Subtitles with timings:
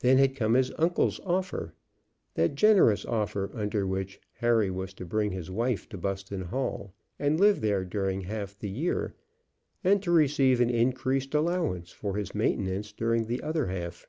[0.00, 1.72] Then had come his uncle's offer,
[2.34, 7.38] that generous offer under which Harry was to bring his wife to Buston Hall, and
[7.38, 9.14] live there during half the year,
[9.84, 14.08] and to receive an increased allowance for his maintenance during the other half.